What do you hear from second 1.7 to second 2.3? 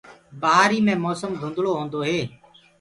هوندو هي۔